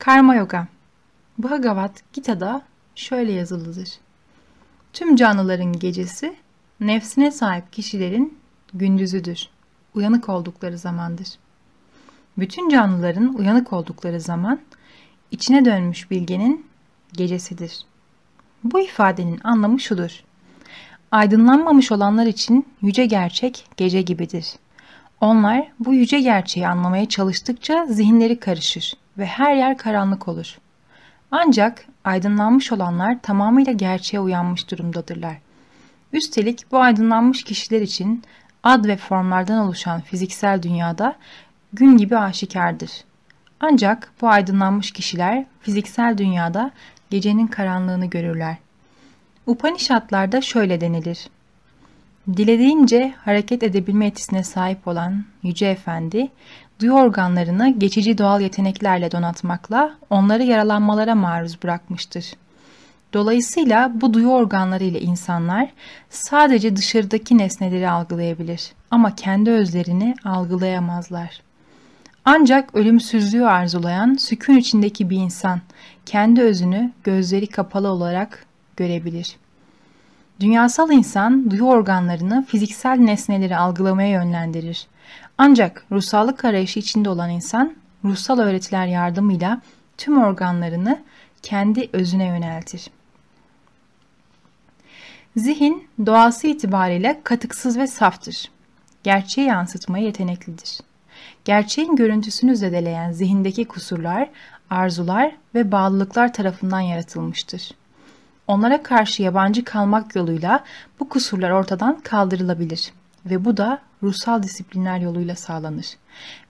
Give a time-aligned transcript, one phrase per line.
[0.00, 0.66] Karma Yoga
[1.38, 2.62] Bhagavad Gita'da
[2.94, 3.88] şöyle yazılıdır.
[4.92, 6.36] Tüm canlıların gecesi
[6.80, 8.38] nefsine sahip kişilerin
[8.74, 9.48] gündüzüdür.
[9.94, 11.28] Uyanık oldukları zamandır.
[12.38, 14.60] Bütün canlıların uyanık oldukları zaman
[15.30, 16.66] içine dönmüş bilgenin
[17.12, 17.84] gecesidir.
[18.64, 20.24] Bu ifadenin anlamı şudur.
[21.10, 24.54] Aydınlanmamış olanlar için yüce gerçek gece gibidir.
[25.20, 30.58] Onlar bu yüce gerçeği anlamaya çalıştıkça zihinleri karışır ve her yer karanlık olur.
[31.30, 35.36] Ancak aydınlanmış olanlar tamamıyla gerçeğe uyanmış durumdadırlar.
[36.12, 38.22] Üstelik bu aydınlanmış kişiler için
[38.62, 41.16] ad ve formlardan oluşan fiziksel dünyada
[41.72, 42.90] gün gibi aşikardır.
[43.60, 46.70] Ancak bu aydınlanmış kişiler fiziksel dünyada
[47.10, 48.56] gecenin karanlığını görürler.
[49.46, 51.28] Upanishadlarda şöyle denilir.
[52.36, 56.28] Dilediğince hareket edebilme etisine sahip olan Yüce Efendi,
[56.80, 62.32] duyu organlarını geçici doğal yeteneklerle donatmakla onları yaralanmalara maruz bırakmıştır.
[63.12, 65.68] Dolayısıyla bu duyu organları ile insanlar
[66.10, 71.42] sadece dışarıdaki nesneleri algılayabilir ama kendi özlerini algılayamazlar.
[72.24, 75.60] Ancak ölümsüzlüğü arzulayan sükun içindeki bir insan
[76.06, 79.36] kendi özünü gözleri kapalı olarak görebilir.
[80.40, 84.86] Dünyasal insan duyu organlarını fiziksel nesneleri algılamaya yönlendirir.
[85.42, 89.60] Ancak ruhsallık arayışı içinde olan insan ruhsal öğretiler yardımıyla
[89.96, 91.02] tüm organlarını
[91.42, 92.90] kendi özüne yöneltir.
[95.36, 98.50] Zihin doğası itibariyle katıksız ve saftır.
[99.02, 100.80] Gerçeği yansıtmaya yeteneklidir.
[101.44, 104.28] Gerçeğin görüntüsünü zedeleyen zihindeki kusurlar,
[104.70, 107.70] arzular ve bağlılıklar tarafından yaratılmıştır.
[108.46, 110.64] Onlara karşı yabancı kalmak yoluyla
[111.00, 112.92] bu kusurlar ortadan kaldırılabilir
[113.26, 115.86] ve bu da ruhsal disiplinler yoluyla sağlanır.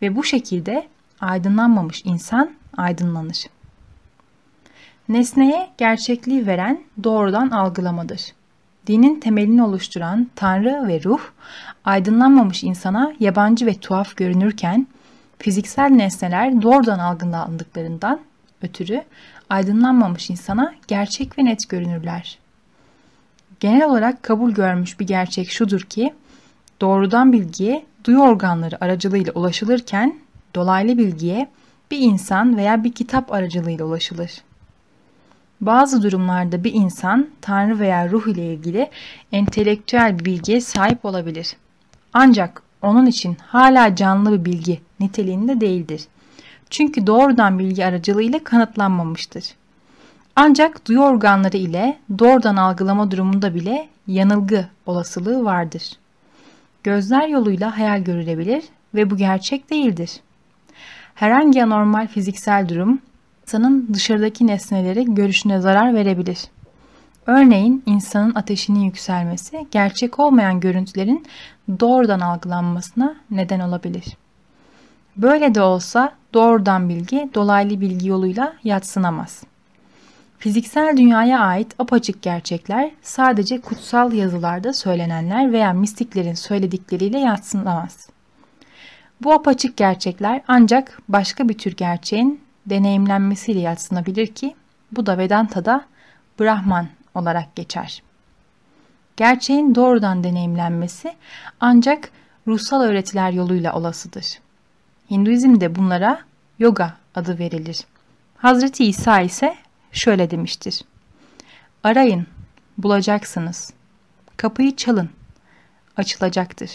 [0.02, 0.88] Ve bu şekilde
[1.20, 3.44] aydınlanmamış insan aydınlanır.
[5.08, 8.32] Nesneye gerçekliği veren doğrudan algılamadır.
[8.86, 11.20] Dinin temelini oluşturan Tanrı ve ruh,
[11.84, 14.86] aydınlanmamış insana yabancı ve tuhaf görünürken,
[15.38, 18.20] fiziksel nesneler doğrudan algılandıklarından
[18.62, 19.04] ötürü
[19.50, 22.38] aydınlanmamış insana gerçek ve net görünürler.
[23.60, 26.14] Genel olarak kabul görmüş bir gerçek şudur ki,
[26.80, 30.18] doğrudan bilgiye duyu organları aracılığıyla ulaşılırken,
[30.54, 31.48] dolaylı bilgiye
[31.90, 34.42] bir insan veya bir kitap aracılığıyla ulaşılır.
[35.60, 38.90] Bazı durumlarda bir insan Tanrı veya ruh ile ilgili
[39.32, 41.56] entelektüel bir bilgiye sahip olabilir.
[42.12, 46.04] Ancak onun için hala canlı bir bilgi niteliğinde değildir.
[46.70, 49.44] Çünkü doğrudan bilgi aracılığıyla kanıtlanmamıştır.
[50.36, 55.99] Ancak duyu organları ile doğrudan algılama durumunda bile yanılgı olasılığı vardır.
[56.84, 58.64] Gözler yoluyla hayal görülebilir
[58.94, 60.20] ve bu gerçek değildir.
[61.14, 63.00] Herhangi anormal fiziksel durum
[63.42, 66.38] insanın dışarıdaki nesneleri görüşüne zarar verebilir.
[67.26, 71.26] Örneğin insanın ateşinin yükselmesi gerçek olmayan görüntülerin
[71.80, 74.04] doğrudan algılanmasına neden olabilir.
[75.16, 79.42] Böyle de olsa doğrudan bilgi dolaylı bilgi yoluyla yatsınamaz.
[80.40, 88.08] Fiziksel dünyaya ait apaçık gerçekler sadece kutsal yazılarda söylenenler veya mistiklerin söyledikleriyle yatsınamaz.
[89.22, 94.54] Bu apaçık gerçekler ancak başka bir tür gerçeğin deneyimlenmesiyle yatsınabilir ki
[94.92, 95.84] bu da Vedanta'da
[96.40, 98.02] Brahman olarak geçer.
[99.16, 101.14] Gerçeğin doğrudan deneyimlenmesi
[101.60, 102.10] ancak
[102.46, 104.40] ruhsal öğretiler yoluyla olasıdır.
[105.10, 106.20] Hinduizm'de bunlara
[106.58, 107.84] yoga adı verilir.
[108.36, 109.56] Hazreti İsa ise
[109.92, 110.82] şöyle demiştir.
[111.84, 112.26] Arayın,
[112.78, 113.72] bulacaksınız.
[114.36, 115.10] Kapıyı çalın,
[115.96, 116.70] açılacaktır.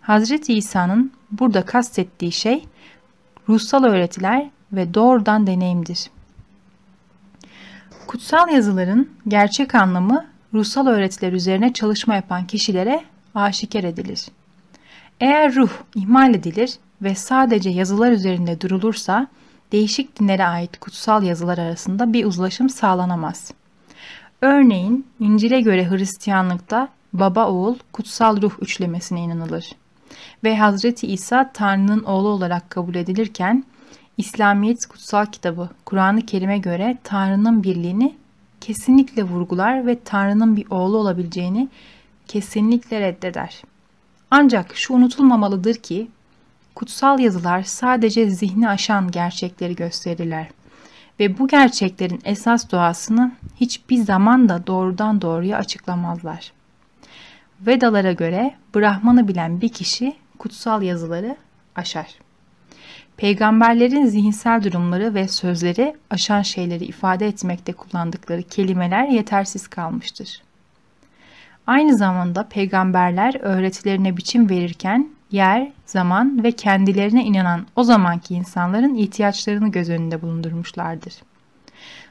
[0.00, 2.64] Hazreti İsa'nın burada kastettiği şey
[3.48, 6.10] ruhsal öğretiler ve doğrudan deneyimdir.
[8.06, 13.04] Kutsal yazıların gerçek anlamı ruhsal öğretiler üzerine çalışma yapan kişilere
[13.34, 14.26] aşikar edilir.
[15.20, 19.26] Eğer ruh ihmal edilir ve sadece yazılar üzerinde durulursa
[19.72, 23.52] değişik dinlere ait kutsal yazılar arasında bir uzlaşım sağlanamaz.
[24.42, 29.72] Örneğin İncil'e göre Hristiyanlıkta baba oğul kutsal ruh üçlemesine inanılır
[30.44, 33.64] ve Hazreti İsa Tanrı'nın oğlu olarak kabul edilirken
[34.18, 38.14] İslamiyet kutsal kitabı Kur'an-ı Kerim'e göre Tanrı'nın birliğini
[38.60, 41.68] kesinlikle vurgular ve Tanrı'nın bir oğlu olabileceğini
[42.28, 43.62] kesinlikle reddeder.
[44.30, 46.08] Ancak şu unutulmamalıdır ki
[46.74, 50.46] kutsal yazılar sadece zihni aşan gerçekleri gösterirler
[51.20, 56.52] ve bu gerçeklerin esas doğasını hiçbir zaman da doğrudan doğruya açıklamazlar.
[57.60, 61.36] Vedalara göre Brahman'ı bilen bir kişi kutsal yazıları
[61.76, 62.06] aşar.
[63.16, 70.42] peygamberlerin zihinsel durumları ve sözleri aşan şeyleri ifade etmekte kullandıkları kelimeler yetersiz kalmıştır.
[71.66, 79.68] Aynı zamanda peygamberler öğretilerine biçim verirken yer, zaman ve kendilerine inanan o zamanki insanların ihtiyaçlarını
[79.68, 81.14] göz önünde bulundurmuşlardır.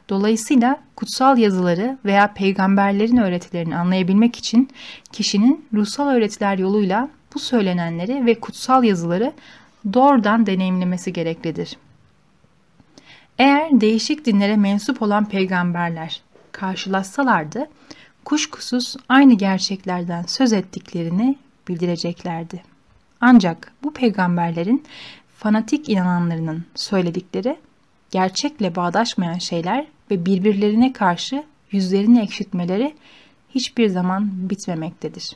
[0.09, 4.69] Dolayısıyla kutsal yazıları veya peygamberlerin öğretilerini anlayabilmek için
[5.11, 9.33] kişinin ruhsal öğretiler yoluyla bu söylenenleri ve kutsal yazıları
[9.93, 11.77] doğrudan deneyimlemesi gereklidir.
[13.39, 16.21] Eğer değişik dinlere mensup olan peygamberler
[16.51, 17.69] karşılaşsalardı,
[18.25, 21.35] kuşkusuz aynı gerçeklerden söz ettiklerini
[21.67, 22.63] bildireceklerdi.
[23.21, 24.83] Ancak bu peygamberlerin
[25.37, 27.57] fanatik inananlarının söyledikleri
[28.11, 32.95] gerçekle bağdaşmayan şeyler ve birbirlerine karşı yüzlerini ekşitmeleri
[33.49, 35.35] hiçbir zaman bitmemektedir.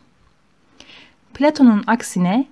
[1.34, 2.46] Platon'un aksine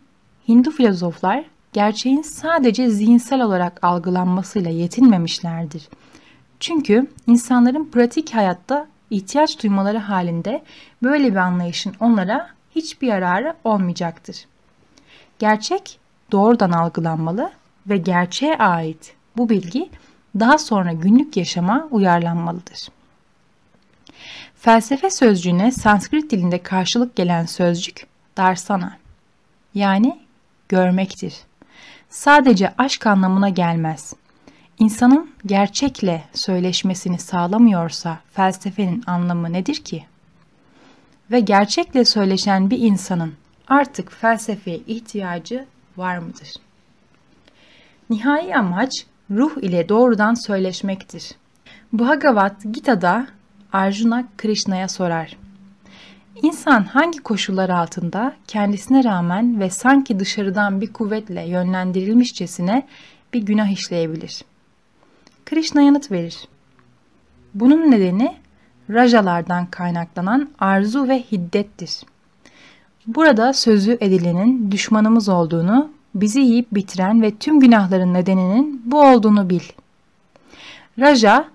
[0.48, 1.44] Hindu filozoflar
[1.74, 5.89] gerçeğin sadece zihinsel olarak algılanmasıyla yetinmemişlerdir.
[6.60, 10.63] Çünkü insanların pratik hayatta ihtiyaç duymaları halinde
[11.04, 14.45] böyle bir anlayışın onlara hiçbir yararı olmayacaktır.
[15.42, 16.00] Gerçek
[16.32, 17.52] doğrudan algılanmalı
[17.88, 19.90] ve gerçeğe ait bu bilgi
[20.40, 22.88] daha sonra günlük yaşama uyarlanmalıdır.
[24.56, 28.08] Felsefe sözcüğüne Sanskrit dilinde karşılık gelen sözcük
[28.38, 28.98] darsana
[29.74, 30.20] yani
[30.70, 31.36] görmektir.
[32.10, 34.14] Sadece aşk anlamına gelmez.
[34.80, 40.06] İnsanın gerçekle söyleşmesini sağlamıyorsa felsefenin anlamı nedir ki?
[41.32, 43.41] Ve gerçekle söyleşen bir insanın
[43.71, 45.65] artık felsefeye ihtiyacı
[45.97, 46.53] var mıdır?
[48.09, 51.31] Nihai amaç ruh ile doğrudan söyleşmektir.
[51.94, 53.27] Bhagavad Gita'da
[53.73, 55.38] Arjuna Krishna'ya sorar.
[56.41, 62.88] İnsan hangi koşullar altında kendisine rağmen ve sanki dışarıdan bir kuvvetle yönlendirilmişçesine
[63.33, 64.44] bir günah işleyebilir?
[65.45, 66.47] Krishna yanıt verir.
[67.53, 68.35] Bunun nedeni
[68.89, 72.01] rajalardan kaynaklanan arzu ve hiddettir.
[73.16, 79.62] Burada sözü edilenin düşmanımız olduğunu, bizi yiyip bitiren ve tüm günahların nedeninin bu olduğunu bil.
[81.00, 81.46] Raja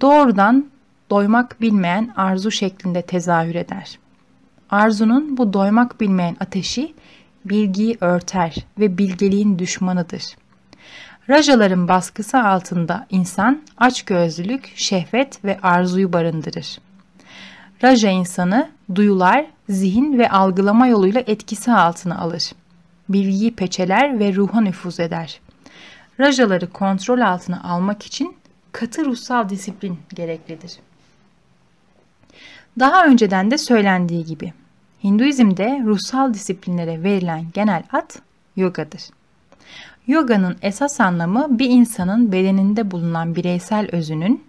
[0.00, 0.66] doğrudan
[1.10, 3.98] doymak bilmeyen arzu şeklinde tezahür eder.
[4.70, 6.94] Arzunun bu doymak bilmeyen ateşi
[7.44, 10.36] bilgiyi örter ve bilgeliğin düşmanıdır.
[11.28, 16.78] Rajaların baskısı altında insan açgözlülük, şehvet ve arzuyu barındırır.
[17.82, 22.52] Raja insanı duyular, zihin ve algılama yoluyla etkisi altına alır.
[23.08, 25.40] Bilgiyi peçeler ve ruha nüfuz eder.
[26.20, 28.36] Rajaları kontrol altına almak için
[28.72, 30.72] katı ruhsal disiplin gereklidir.
[32.78, 34.52] Daha önceden de söylendiği gibi
[35.04, 38.10] Hinduizm'de ruhsal disiplinlere verilen genel ad
[38.56, 39.02] yogadır.
[40.06, 44.44] Yoga'nın esas anlamı bir insanın bedeninde bulunan bireysel özünün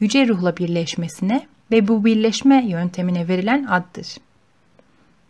[0.00, 4.16] yüce ruhla birleşmesine ve bu birleşme yöntemine verilen addır.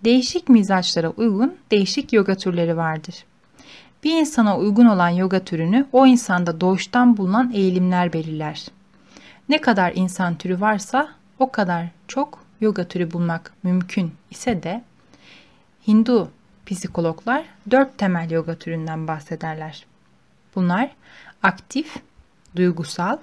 [0.05, 3.25] Değişik mizaçlara uygun değişik yoga türleri vardır.
[4.05, 8.67] Bir insana uygun olan yoga türünü o insanda doğuştan bulunan eğilimler belirler.
[9.49, 11.09] Ne kadar insan türü varsa
[11.39, 14.85] o kadar çok yoga türü bulmak mümkün ise de
[15.89, 16.31] Hindu
[16.67, 19.87] psikologlar dört temel yoga türünden bahsederler.
[20.55, 20.91] Bunlar
[21.43, 21.97] aktif,
[22.57, 23.19] duygusal,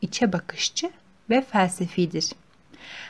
[0.00, 0.90] içe bakışçı
[1.30, 2.32] ve felsefidir.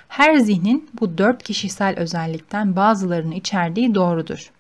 [0.09, 4.51] Her zihnin bu dört kişisel özellikten bazılarını içerdiği doğrudur.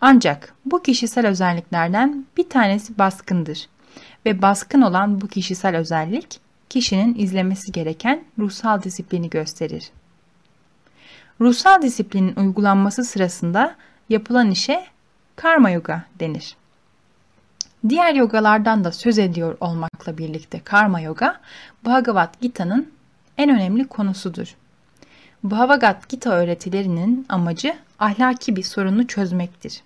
[0.00, 3.68] Ancak bu kişisel özelliklerden bir tanesi baskındır
[4.26, 9.90] ve baskın olan bu kişisel özellik kişinin izlemesi gereken ruhsal disiplini gösterir.
[11.40, 13.76] Ruhsal disiplinin uygulanması sırasında
[14.08, 14.86] yapılan işe
[15.36, 16.56] karma yoga denir.
[17.88, 21.40] Diğer yogalardan da söz ediyor olmakla birlikte karma yoga,
[21.84, 22.92] Bhagavad Gita'nın
[23.38, 24.54] en önemli konusudur.
[25.42, 29.82] Bhagavad Gita öğretilerinin amacı ahlaki bir sorunu çözmektir.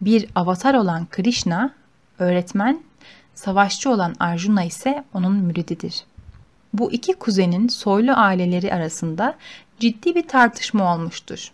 [0.00, 1.74] Bir avatar olan Krishna,
[2.18, 2.82] öğretmen,
[3.34, 6.04] savaşçı olan Arjuna ise onun mürididir.
[6.72, 9.34] Bu iki kuzenin soylu aileleri arasında
[9.80, 11.52] ciddi bir tartışma olmuştur.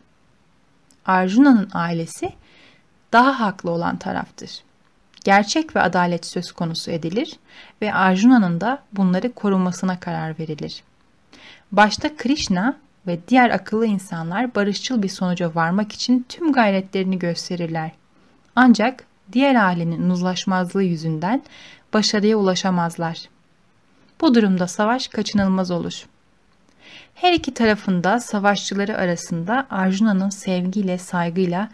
[1.07, 2.33] Arjuna'nın ailesi
[3.13, 4.63] daha haklı olan taraftır.
[5.25, 7.39] Gerçek ve adalet söz konusu edilir
[7.83, 10.83] ve Arjuna'nın da bunları korumasına karar verilir.
[11.73, 17.91] Başta Krishna ve diğer akıllı insanlar barışçıl bir sonuca varmak için tüm gayretlerini gösterirler.
[18.57, 21.43] Ancak diğer ailenin uzlaşmazlığı yüzünden
[21.93, 23.29] başarıya ulaşamazlar.
[24.21, 26.07] Bu durumda savaş kaçınılmaz olur.
[27.15, 31.69] Her iki tarafında savaşçıları arasında Arjuna'nın sevgiyle, saygıyla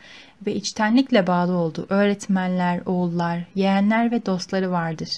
[0.46, 5.08] ve içtenlikle bağlı olduğu öğretmenler, oğullar, yeğenler ve dostları vardır.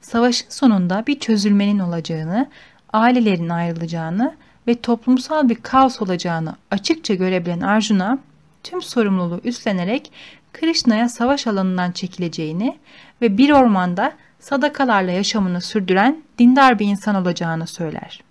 [0.00, 2.50] Savaşın sonunda bir çözülmenin olacağını,
[2.92, 4.34] ailelerin ayrılacağını
[4.66, 8.18] ve toplumsal bir kaos olacağını açıkça görebilen Arjuna,
[8.62, 10.12] tüm sorumluluğu üstlenerek
[10.52, 12.78] Krishna'ya savaş alanından çekileceğini
[13.22, 18.22] ve bir ormanda sadakalarla yaşamını sürdüren dindar bir insan olacağını söyler.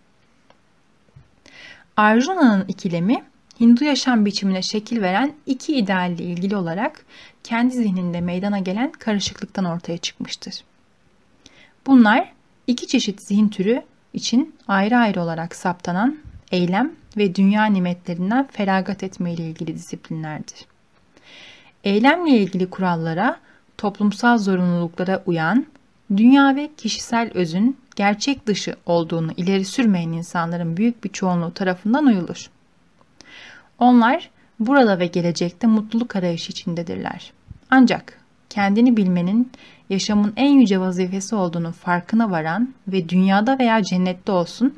[1.97, 3.23] Arjuna'nın ikilemi
[3.59, 7.05] Hindu yaşam biçimine şekil veren iki idealle ilgili olarak
[7.43, 10.63] kendi zihninde meydana gelen karışıklıktan ortaya çıkmıştır.
[11.87, 12.33] Bunlar
[12.67, 16.17] iki çeşit zihin türü için ayrı ayrı olarak saptanan
[16.55, 20.65] eylem ve dünya nimetlerinden feragat etme ile ilgili disiplinlerdir.
[21.83, 23.39] Eylemle ilgili kurallara,
[23.77, 25.65] toplumsal zorunluluklara uyan,
[26.17, 32.49] dünya ve kişisel özün gerçek dışı olduğunu ileri sürmeyen insanların büyük bir çoğunluğu tarafından uyulur.
[33.79, 37.33] Onlar burada ve gelecekte mutluluk arayışı içindedirler.
[37.69, 38.19] Ancak
[38.49, 39.51] kendini bilmenin
[39.89, 44.75] yaşamın en yüce vazifesi olduğunu farkına varan ve dünyada veya cennette olsun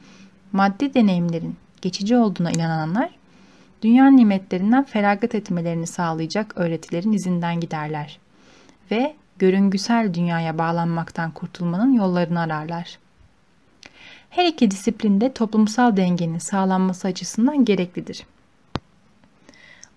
[0.51, 3.09] maddi deneyimlerin geçici olduğuna inananlar
[3.81, 8.19] dünya nimetlerinden feragat etmelerini sağlayacak öğretilerin izinden giderler
[8.91, 12.99] ve görüngüsel dünyaya bağlanmaktan kurtulmanın yollarını ararlar.
[14.29, 18.25] Her iki disiplin de toplumsal dengenin sağlanması açısından gereklidir.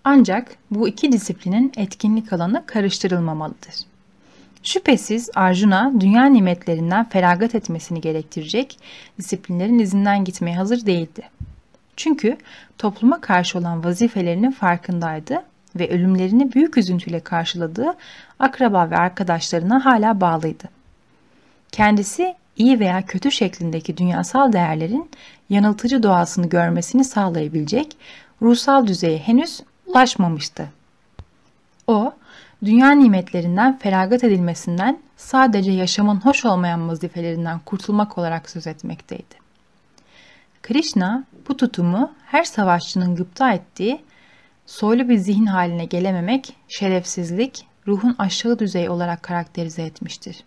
[0.04, 3.74] Ancak bu iki disiplinin etkinlik alanı karıştırılmamalıdır.
[4.62, 8.78] Şüphesiz Arjuna dünya nimetlerinden feragat etmesini gerektirecek
[9.18, 11.22] disiplinlerin izinden gitmeye hazır değildi.
[12.00, 12.36] Çünkü
[12.78, 15.42] topluma karşı olan vazifelerinin farkındaydı
[15.76, 17.94] ve ölümlerini büyük üzüntüyle karşıladığı
[18.38, 20.64] akraba ve arkadaşlarına hala bağlıydı.
[21.72, 25.10] Kendisi iyi veya kötü şeklindeki dünyasal değerlerin
[25.50, 27.96] yanıltıcı doğasını görmesini sağlayabilecek
[28.42, 30.68] ruhsal düzeye henüz ulaşmamıştı.
[31.86, 32.12] O,
[32.64, 39.39] dünya nimetlerinden feragat edilmesinden sadece yaşamın hoş olmayan vazifelerinden kurtulmak olarak söz etmekteydi.
[40.62, 44.00] Krishna bu tutumu her savaşçının gıpta ettiği
[44.66, 50.44] soylu bir zihin haline gelememek, şerefsizlik, ruhun aşağı düzey olarak karakterize etmiştir.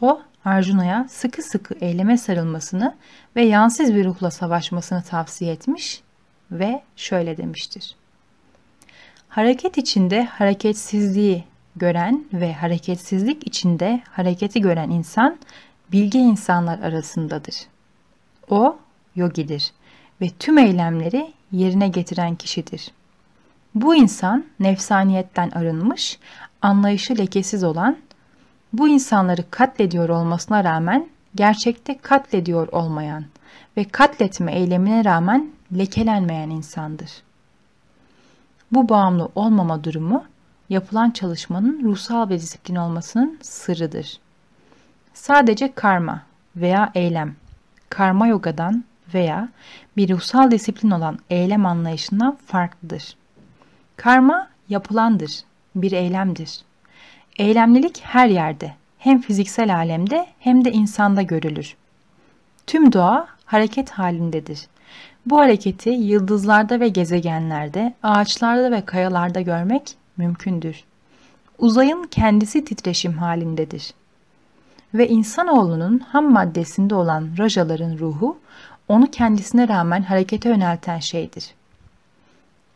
[0.00, 2.94] O, Arjuna'ya sıkı sıkı eyleme sarılmasını
[3.36, 6.02] ve yansız bir ruhla savaşmasını tavsiye etmiş
[6.50, 7.96] ve şöyle demiştir.
[9.28, 11.44] Hareket içinde hareketsizliği
[11.76, 15.38] gören ve hareketsizlik içinde hareketi gören insan
[15.92, 17.54] bilge insanlar arasındadır.
[18.50, 18.78] O
[19.16, 19.72] yogidir
[20.20, 22.90] ve tüm eylemleri yerine getiren kişidir.
[23.74, 26.18] Bu insan nefsaniyetten arınmış,
[26.62, 27.96] anlayışı lekesiz olan,
[28.72, 33.24] bu insanları katlediyor olmasına rağmen gerçekte katlediyor olmayan
[33.76, 37.32] ve katletme eylemine rağmen lekelenmeyen insandır.''
[38.72, 40.24] Bu bağımlı olmama durumu
[40.68, 44.18] yapılan çalışmanın ruhsal bir disiplin olmasının sırrıdır.
[45.14, 46.22] Sadece karma
[46.56, 47.34] veya eylem,
[47.88, 49.48] karma yogadan veya
[49.96, 53.16] bir ruhsal disiplin olan eylem anlayışından farklıdır.
[53.96, 56.60] Karma yapılandır, bir eylemdir.
[57.38, 61.76] Eylemlilik her yerde, hem fiziksel alemde hem de insanda görülür.
[62.66, 64.68] Tüm doğa hareket halindedir
[65.26, 70.84] bu hareketi yıldızlarda ve gezegenlerde, ağaçlarda ve kayalarda görmek mümkündür.
[71.58, 73.94] Uzayın kendisi titreşim halindedir.
[74.94, 78.38] Ve insanoğlunun ham maddesinde olan rajaların ruhu,
[78.92, 81.54] onu kendisine rağmen harekete yönelten şeydir.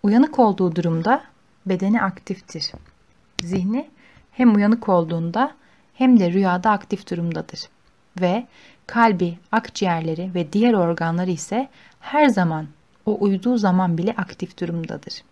[0.02, 1.22] Uyanık olduğu durumda
[1.66, 2.72] bedeni aktiftir.
[3.42, 3.90] Zihni
[4.32, 5.52] hem uyanık olduğunda
[5.94, 7.60] hem de rüyada aktif durumdadır.
[8.20, 8.46] Ve
[8.86, 11.68] kalbi, akciğerleri ve diğer organları ise
[12.00, 12.66] her zaman
[13.06, 15.22] o uyduğu zaman bile aktif durumdadır.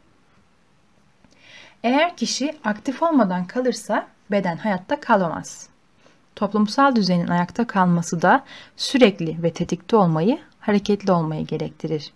[1.82, 5.68] Eğer kişi aktif olmadan kalırsa beden hayatta kalamaz.
[6.36, 8.44] Toplumsal düzenin ayakta kalması da
[8.76, 12.12] sürekli ve tetikte olmayı, hareketli olmayı gerektirir.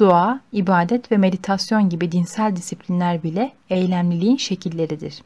[0.00, 5.22] Dua, ibadet ve meditasyon gibi dinsel disiplinler bile eylemliliğin şekilleridir.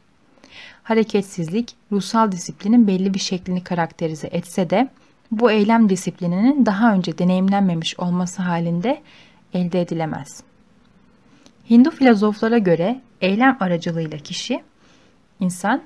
[0.83, 4.89] Hareketsizlik, ruhsal disiplinin belli bir şeklini karakterize etse de
[5.31, 9.01] bu eylem disiplininin daha önce deneyimlenmemiş olması halinde
[9.53, 10.43] elde edilemez.
[11.69, 14.63] Hindu filozoflara göre eylem aracılığıyla kişi,
[15.39, 15.81] insan,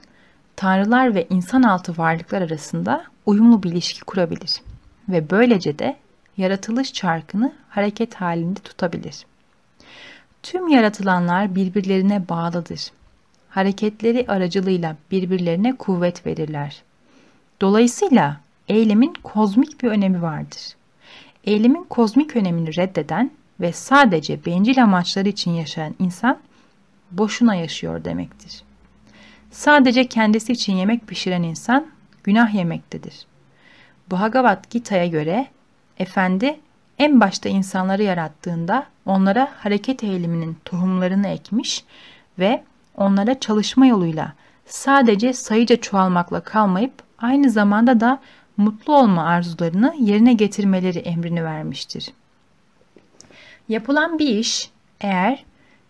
[0.56, 4.62] tanrılar ve insan altı varlıklar arasında uyumlu bir ilişki kurabilir
[5.10, 5.98] ve böylece de
[6.38, 9.26] yaratılış çarkını hareket halinde tutabilir.
[10.44, 12.92] Tüm yaratılanlar birbirlerine bağlıdır.
[13.50, 16.84] Hareketleri aracılığıyla birbirlerine kuvvet verirler.
[17.62, 20.76] Dolayısıyla eylemin kozmik bir önemi vardır.
[21.44, 26.40] Eylemin kozmik önemini reddeden ve sadece bencil amaçları için yaşayan insan
[27.12, 28.64] boşuna yaşıyor demektir.
[29.52, 31.88] Sadece kendisi için yemek pişiren insan
[32.24, 33.26] günah yemektedir.
[34.12, 35.48] Bhagavad Gita'ya göre
[36.00, 36.60] Efendi
[37.00, 41.84] en başta insanları yarattığında onlara hareket eğiliminin tohumlarını ekmiş
[42.40, 42.64] ve
[42.98, 44.34] onlara çalışma yoluyla
[44.66, 48.20] sadece sayıca çoğalmakla kalmayıp aynı zamanda da
[48.58, 52.14] mutlu olma arzularını yerine getirmeleri emrini vermiştir.
[53.70, 54.70] Yapılan bir iş
[55.02, 55.44] eğer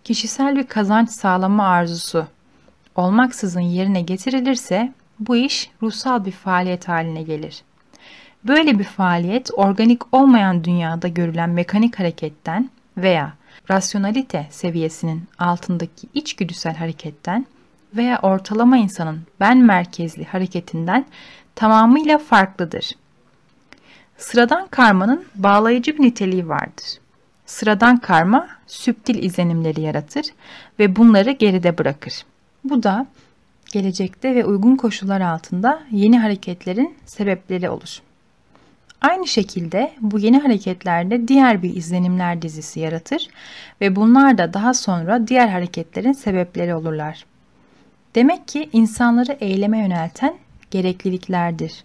[0.03, 2.27] kişisel bir kazanç sağlama arzusu
[2.95, 7.63] olmaksızın yerine getirilirse bu iş ruhsal bir faaliyet haline gelir.
[8.47, 13.33] Böyle bir faaliyet organik olmayan dünyada görülen mekanik hareketten veya
[13.71, 17.45] rasyonalite seviyesinin altındaki içgüdüsel hareketten
[17.95, 21.05] veya ortalama insanın ben merkezli hareketinden
[21.55, 22.91] tamamıyla farklıdır.
[24.17, 26.99] Sıradan karmanın bağlayıcı bir niteliği vardır.
[27.45, 30.25] Sıradan karma süptil izlenimleri yaratır
[30.79, 32.25] ve bunları geride bırakır.
[32.63, 33.07] Bu da
[33.71, 38.06] gelecekte ve uygun koşullar altında yeni hareketlerin sebepleri olur.
[39.01, 43.27] Aynı şekilde bu yeni hareketlerde diğer bir izlenimler dizisi yaratır
[43.81, 47.25] ve bunlar da daha sonra diğer hareketlerin sebepleri olurlar.
[48.15, 50.37] Demek ki insanları eyleme yönelten
[50.71, 51.83] gerekliliklerdir.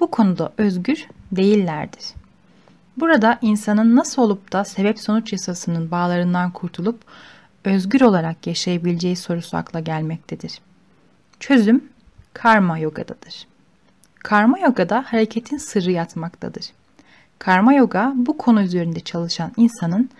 [0.00, 2.04] Bu konuda özgür değillerdir.
[2.96, 7.00] Burada insanın nasıl olup da sebep sonuç yasasının bağlarından kurtulup
[7.64, 10.60] özgür olarak yaşayabileceği sorusu akla gelmektedir.
[11.40, 11.84] Çözüm
[12.32, 13.46] karma yogadadır.
[14.18, 16.70] Karma yogada hareketin sırrı yatmaktadır.
[17.38, 20.10] Karma yoga bu konu üzerinde çalışan insanın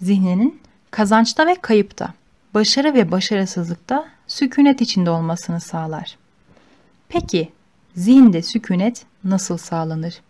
[0.00, 2.14] zihninin kazançta ve kayıpta,
[2.54, 6.16] başarı ve başarısızlıkta sükunet içinde olmasını sağlar.
[7.08, 7.52] Peki
[7.96, 10.20] zihinde sükunet nasıl sağlanır?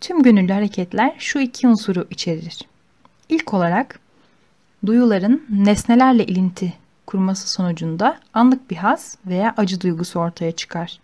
[0.00, 2.58] Tüm gönüllü hareketler şu iki unsuru içerir.
[3.28, 4.00] İlk olarak
[4.86, 6.74] duyuların nesnelerle ilinti
[7.06, 11.00] kurması sonucunda anlık bir haz veya acı duygusu ortaya çıkar.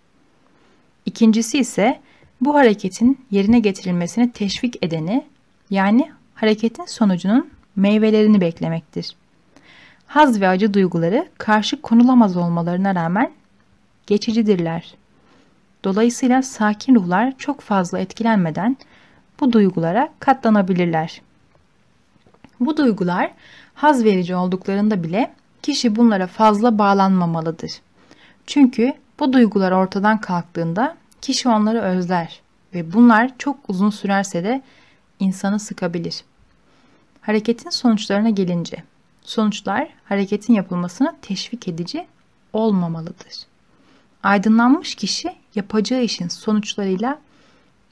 [1.06, 2.00] İkincisi ise
[2.40, 5.24] bu hareketin yerine getirilmesini teşvik edeni
[5.70, 9.16] yani hareketin sonucunun meyvelerini beklemektir.
[10.06, 13.30] Haz ve acı duyguları karşı konulamaz olmalarına rağmen
[14.06, 14.94] geçicidirler.
[15.84, 18.76] Dolayısıyla sakin ruhlar çok fazla etkilenmeden
[19.40, 21.22] bu duygulara katlanabilirler.
[22.60, 23.30] Bu duygular
[23.74, 27.72] haz verici olduklarında bile kişi bunlara fazla bağlanmamalıdır.
[28.46, 32.40] Çünkü bu duygular ortadan kalktığında kişi onları özler
[32.74, 34.62] ve bunlar çok uzun sürerse de
[35.20, 36.24] insanı sıkabilir.
[37.20, 38.76] Hareketin sonuçlarına gelince,
[39.22, 42.06] sonuçlar hareketin yapılmasına teşvik edici
[42.52, 43.34] olmamalıdır.
[44.22, 47.18] Aydınlanmış kişi yapacağı işin sonuçlarıyla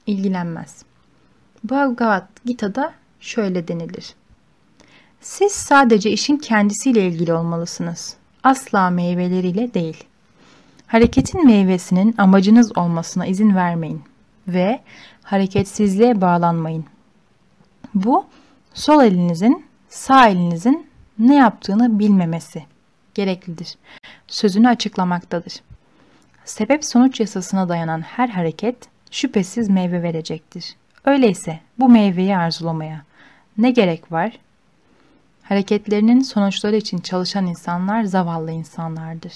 [0.06, 0.84] ilgilenmez.
[1.64, 4.14] Bhagavad Gita'da şöyle denilir.
[5.20, 8.16] Siz sadece işin kendisiyle ilgili olmalısınız.
[8.42, 10.04] Asla meyveleriyle değil.
[10.92, 14.02] Hareketin meyvesinin amacınız olmasına izin vermeyin
[14.48, 14.80] ve
[15.22, 16.84] hareketsizliğe bağlanmayın.
[17.94, 18.26] Bu
[18.74, 20.86] sol elinizin sağ elinizin
[21.18, 22.64] ne yaptığını bilmemesi
[23.14, 23.74] gereklidir.
[24.26, 25.52] Sözünü açıklamaktadır.
[26.44, 28.76] Sebep sonuç yasasına dayanan her hareket
[29.10, 30.76] şüphesiz meyve verecektir.
[31.04, 33.02] Öyleyse bu meyveyi arzulamaya
[33.58, 34.38] ne gerek var?
[35.42, 39.32] Hareketlerinin sonuçları için çalışan insanlar zavallı insanlardır.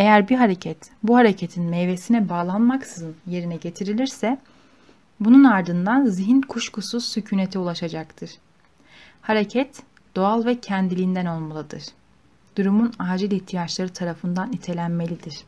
[0.00, 4.38] Eğer bir hareket bu hareketin meyvesine bağlanmaksızın yerine getirilirse
[5.20, 8.30] bunun ardından zihin kuşkusuz sükunete ulaşacaktır.
[9.22, 9.82] Hareket
[10.16, 11.82] doğal ve kendiliğinden olmalıdır.
[12.56, 15.40] Durumun acil ihtiyaçları tarafından itelenmelidir.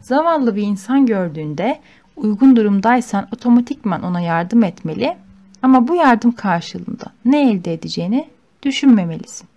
[0.00, 1.80] Zavallı bir insan gördüğünde
[2.16, 5.16] uygun durumdaysan otomatikman ona yardım etmeli
[5.62, 8.28] ama bu yardım karşılığında ne elde edeceğini
[8.62, 9.48] düşünmemelisin.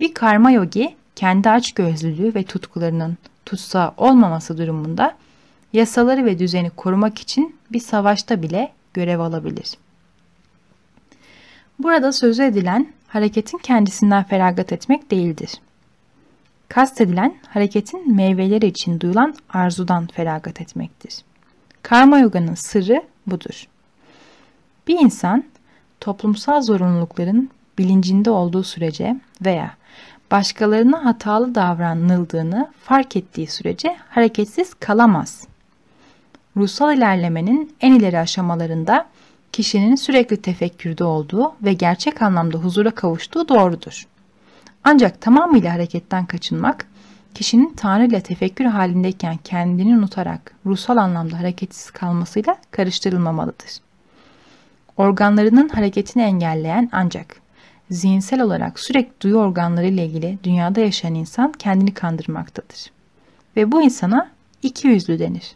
[0.00, 5.16] Bir karma yogi kendi açgözlülüğü ve tutkularının tutsağı olmaması durumunda
[5.72, 9.76] yasaları ve düzeni korumak için bir savaşta bile görev alabilir.
[11.78, 15.50] Burada sözü edilen hareketin kendisinden feragat etmek değildir.
[16.68, 21.14] Kastedilen hareketin meyveleri için duyulan arzudan feragat etmektir.
[21.82, 23.66] Karma yoganın sırrı budur.
[24.88, 25.44] Bir insan
[26.00, 29.76] toplumsal zorunlulukların bilincinde olduğu sürece veya
[30.30, 35.46] başkalarına hatalı davranıldığını fark ettiği sürece hareketsiz kalamaz.
[36.56, 39.06] Ruhsal ilerlemenin en ileri aşamalarında
[39.52, 44.06] kişinin sürekli tefekkürde olduğu ve gerçek anlamda huzura kavuştuğu doğrudur.
[44.84, 46.86] Ancak tamamıyla hareketten kaçınmak,
[47.34, 53.70] kişinin Tanrı ile tefekkür halindeyken kendini unutarak ruhsal anlamda hareketsiz kalmasıyla karıştırılmamalıdır.
[54.96, 57.36] Organlarının hareketini engelleyen ancak
[57.90, 62.90] zihinsel olarak sürekli duyu organları ile ilgili dünyada yaşayan insan kendini kandırmaktadır.
[63.56, 64.30] Ve bu insana
[64.62, 65.54] iki yüzlü denir.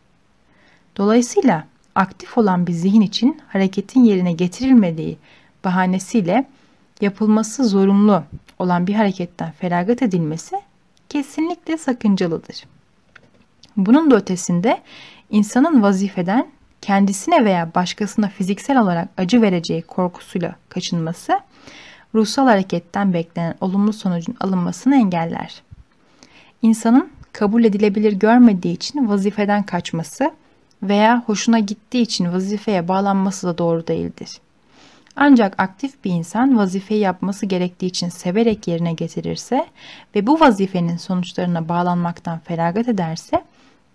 [0.96, 5.18] Dolayısıyla aktif olan bir zihin için hareketin yerine getirilmediği
[5.64, 6.46] bahanesiyle
[7.00, 8.22] yapılması zorunlu
[8.58, 10.56] olan bir hareketten feragat edilmesi
[11.08, 12.64] kesinlikle sakıncalıdır.
[13.76, 14.80] Bunun da ötesinde
[15.30, 16.46] insanın vazifeden
[16.80, 21.40] kendisine veya başkasına fiziksel olarak acı vereceği korkusuyla kaçınması
[22.14, 25.62] ruhsal hareketten beklenen olumlu sonucun alınmasını engeller.
[26.62, 30.30] İnsanın kabul edilebilir görmediği için vazifeden kaçması
[30.82, 34.40] veya hoşuna gittiği için vazifeye bağlanması da doğru değildir.
[35.16, 39.66] Ancak aktif bir insan vazifeyi yapması gerektiği için severek yerine getirirse
[40.14, 43.44] ve bu vazifenin sonuçlarına bağlanmaktan feragat ederse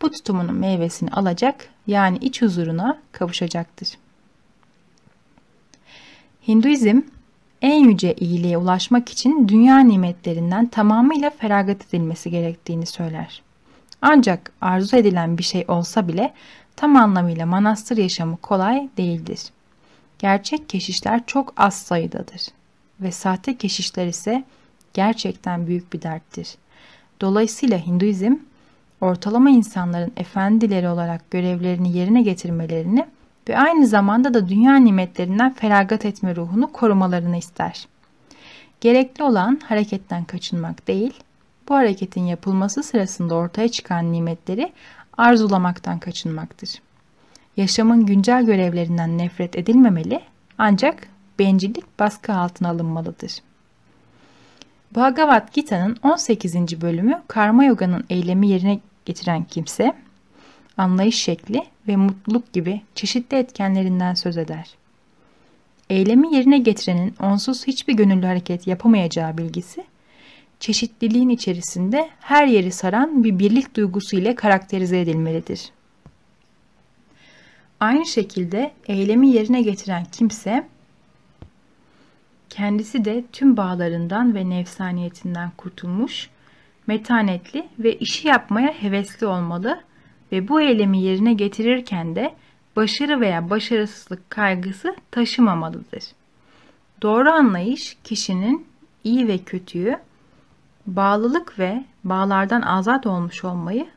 [0.02, 3.90] bu tutumunun meyvesini alacak yani iç huzuruna kavuşacaktır.
[6.48, 7.02] Hinduizm
[7.66, 13.42] en yüce iyiliğe ulaşmak için dünya nimetlerinden tamamıyla feragat edilmesi gerektiğini söyler.
[14.02, 16.34] Ancak arzu edilen bir şey olsa bile
[16.76, 19.40] tam anlamıyla manastır yaşamı kolay değildir.
[20.20, 22.42] Gerçek keşişler çok az sayıdadır
[23.00, 24.44] ve sahte keşişler ise
[24.94, 26.56] gerçekten büyük bir derttir.
[27.22, 28.36] Dolayısıyla Hinduizm
[29.02, 33.06] ortalama insanların efendileri olarak görevlerini yerine getirmelerini
[33.50, 37.88] ve aynı zamanda da dünya nimetlerinden feragat etme ruhunu korumalarını ister.
[38.82, 41.14] Gerekli olan hareketten kaçınmak değil,
[41.70, 44.72] bu hareketin yapılması sırasında ortaya çıkan nimetleri
[45.18, 46.82] arzulamaktan kaçınmaktır.
[47.58, 50.22] Yaşamın güncel görevlerinden nefret edilmemeli
[50.58, 51.08] ancak
[51.40, 53.32] bencillik baskı altına alınmalıdır.
[54.96, 56.82] Bhagavad Gita'nın 18.
[56.82, 59.94] bölümü karma yoga'nın eylemi yerine getiren kimse,
[60.78, 64.76] anlayış şekli ve mutluluk gibi çeşitli etkenlerinden söz eder.
[65.90, 69.84] Eylemi yerine getirenin onsuz hiçbir gönüllü hareket yapamayacağı bilgisi,
[70.60, 75.70] çeşitliliğin içerisinde her yeri saran bir birlik duygusu ile karakterize edilmelidir.
[77.80, 80.68] Aynı şekilde eylemi yerine getiren kimse,
[82.50, 86.30] kendisi de tüm bağlarından ve nefsaniyetinden kurtulmuş,
[86.88, 89.82] metanetli ve işi yapmaya hevesli olmalı
[90.48, 92.34] bu eylemi yerine getirirken de
[92.76, 96.04] başarı veya başarısızlık kaygısı taşımamalıdır.
[97.02, 98.68] Doğru anlayış kişinin
[99.04, 99.98] iyi ve kötüyü,
[100.88, 103.88] bağlılık ve bağlardan azat olmuş olmayı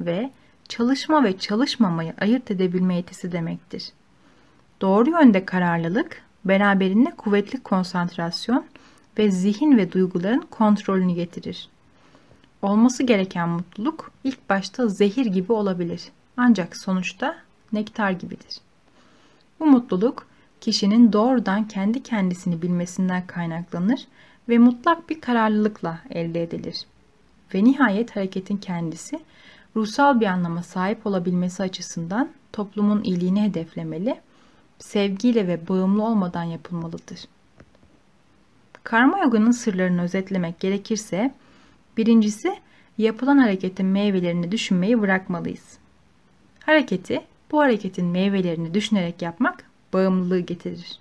[0.00, 0.30] ve
[0.68, 3.92] çalışma ve çalışmamayı ayırt edebilme yetisi demektir.
[4.80, 8.64] Doğru yönde kararlılık, beraberinde kuvvetli konsantrasyon
[9.18, 11.68] ve zihin ve duyguların kontrolünü getirir.
[12.62, 16.02] Olması gereken mutluluk ilk başta zehir gibi olabilir.
[16.36, 17.36] Ancak sonuçta
[17.72, 18.60] nektar gibidir.
[19.60, 20.26] Bu mutluluk
[20.60, 24.06] kişinin doğrudan kendi kendisini bilmesinden kaynaklanır
[24.48, 26.84] ve mutlak bir kararlılıkla elde edilir.
[27.54, 29.20] Ve nihayet hareketin kendisi
[29.76, 34.20] ruhsal bir anlama sahip olabilmesi açısından toplumun iyiliğini hedeflemeli,
[34.78, 37.20] sevgiyle ve bağımlı olmadan yapılmalıdır.
[38.84, 41.34] Karma yoganın sırlarını özetlemek gerekirse,
[41.96, 42.56] birincisi
[42.98, 45.78] yapılan hareketin meyvelerini düşünmeyi bırakmalıyız.
[46.60, 50.98] Hareketi bu hareketin meyvelerini düşünerek yapmak bağımlılığı getirir.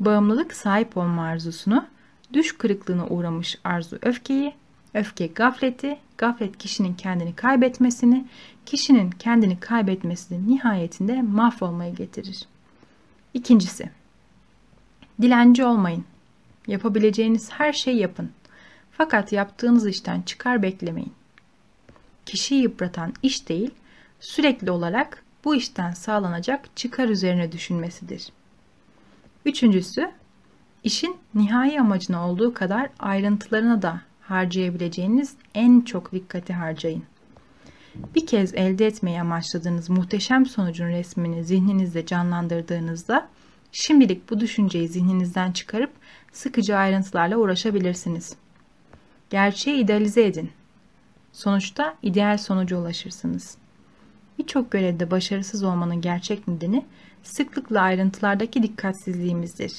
[0.00, 1.86] Bağımlılık sahip olma arzusunu,
[2.32, 4.54] düş kırıklığına uğramış arzu öfkeyi,
[4.94, 8.26] öfke gafleti, gaflet kişinin kendini kaybetmesini,
[8.66, 12.42] kişinin kendini kaybetmesini nihayetinde mahvolmayı getirir.
[13.34, 13.90] İkincisi,
[15.22, 16.04] dilenci olmayın.
[16.66, 18.30] Yapabileceğiniz her şeyi yapın.
[18.98, 21.12] Fakat yaptığınız işten çıkar beklemeyin.
[22.26, 23.70] Kişiyi yıpratan iş değil,
[24.20, 28.32] sürekli olarak bu işten sağlanacak çıkar üzerine düşünmesidir.
[29.44, 30.10] Üçüncüsü,
[30.84, 37.02] işin nihai amacına olduğu kadar ayrıntılarına da harcayabileceğiniz en çok dikkati harcayın.
[38.14, 43.28] Bir kez elde etmeyi amaçladığınız muhteşem sonucun resmini zihninizde canlandırdığınızda
[43.72, 45.90] şimdilik bu düşünceyi zihninizden çıkarıp
[46.32, 48.36] sıkıcı ayrıntılarla uğraşabilirsiniz.
[49.30, 50.50] Gerçeği idealize edin.
[51.32, 53.58] Sonuçta ideal sonuca ulaşırsınız.
[54.38, 56.84] Birçok görevde başarısız olmanın gerçek nedeni
[57.22, 59.72] sıklıkla ayrıntılardaki dikkatsizliğimizdir.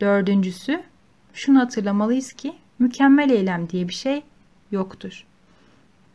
[0.00, 0.82] Dördüncüsü,
[1.34, 4.22] şunu hatırlamalıyız ki mükemmel eylem diye bir şey
[4.70, 5.26] yoktur.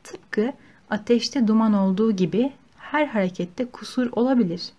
[0.03, 0.53] Tıpkı
[0.89, 4.71] ateşte duman olduğu gibi her harekette kusur olabilir.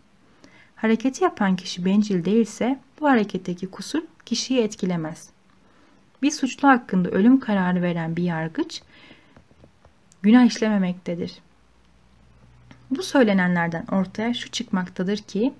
[0.77, 5.34] Hareketi yapan kişi bencil değilse bu hareketteki kusur kişiyi etkilemez.
[6.22, 8.83] Bir suçlu hakkında ölüm kararı veren bir yargıç
[10.22, 11.38] günah işlememektedir.
[12.90, 15.55] Bu söylenenlerden ortaya şu çıkmaktadır ki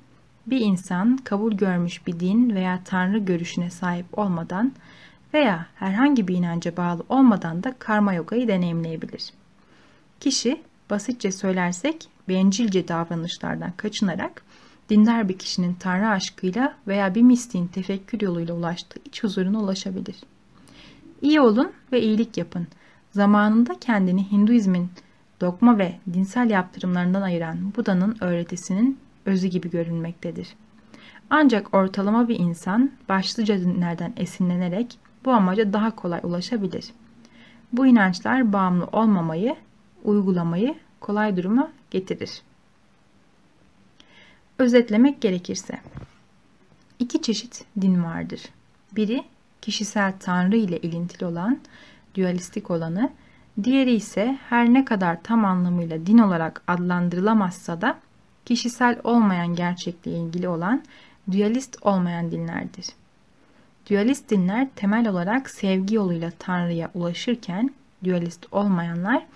[0.47, 4.73] bir insan kabul görmüş bir din veya tanrı görüşüne sahip olmadan
[5.35, 9.33] veya herhangi bir inanca bağlı olmadan da karma yogayı deneyimleyebilir.
[10.21, 14.43] Kişi basitçe söylersek bencilce davranışlardan kaçınarak
[14.89, 20.17] dindar bir kişinin tanrı aşkıyla veya bir mistiğin tefekkür yoluyla ulaştığı iç huzuruna ulaşabilir.
[21.25, 22.67] İyi olun ve iyilik yapın.
[23.11, 24.91] Zamanında kendini Hinduizmin
[25.41, 30.49] dogma ve dinsel yaptırımlarından ayıran Buda'nın öğretisinin özü gibi görünmektedir.
[31.31, 36.85] Ancak ortalama bir insan başlıca dinlerden esinlenerek bu amaca daha kolay ulaşabilir.
[37.73, 39.57] Bu inançlar bağımlı olmamayı,
[40.05, 42.43] uygulamayı kolay duruma getirir.
[44.59, 45.81] Özetlemek gerekirse,
[46.99, 48.41] iki çeşit din vardır.
[48.97, 49.25] Biri
[49.65, 51.59] kişisel tanrı ile ilintili olan,
[52.17, 53.11] dualistik olanı,
[53.63, 57.99] diğeri ise her ne kadar tam anlamıyla din olarak adlandırılamazsa da
[58.45, 60.83] kişisel olmayan gerçekle ilgili olan
[61.33, 62.87] dualist olmayan dinlerdir.
[63.91, 67.75] Dualist dinler temel olarak sevgi yoluyla Tanrı'ya ulaşırken
[68.05, 69.27] dualist olmayanlar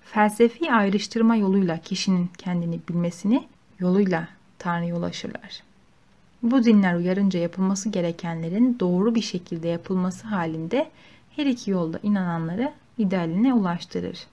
[0.00, 3.48] felsefi ayrıştırma yoluyla kişinin kendini bilmesini
[3.78, 5.67] yoluyla Tanrı'ya ulaşırlar.
[6.42, 10.90] Bu dinler uyarınca yapılması gerekenlerin doğru bir şekilde yapılması halinde
[11.36, 14.26] her iki yolda inananları idealine ulaştırır.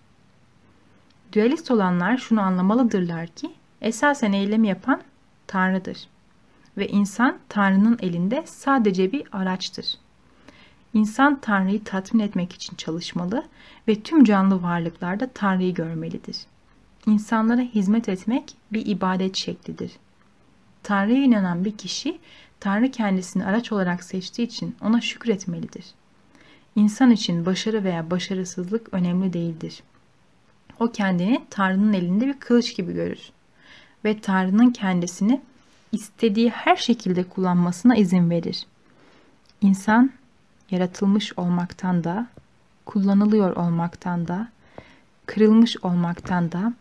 [1.33, 5.01] Dualist olanlar şunu anlamalıdırlar ki esasen eylemi yapan
[5.47, 6.07] Tanrı'dır
[6.77, 9.85] ve insan Tanrı'nın elinde sadece bir araçtır.
[10.93, 13.43] İnsan Tanrı'yı tatmin etmek için çalışmalı
[13.87, 16.37] ve tüm canlı varlıklarda Tanrı'yı görmelidir.
[17.05, 19.91] İnsanlara hizmet etmek bir ibadet şeklidir.
[20.85, 22.19] Tanrı'ya inanan bir kişi
[22.59, 25.85] Tanrı kendisini araç olarak seçtiği için ona şükretmelidir.
[26.75, 29.83] İnsan için başarı veya başarısızlık önemli değildir.
[30.79, 33.19] O kendini Tanrı'nın elinde bir kılıç gibi görür
[34.05, 35.41] ve Tanrı'nın kendisini
[35.91, 38.65] istediği her şekilde kullanmasına izin verir.
[39.61, 40.11] İnsan
[40.71, 42.27] yaratılmış olmaktan da,
[42.85, 44.47] kullanılıyor olmaktan da,
[45.25, 46.73] kırılmış olmaktan da,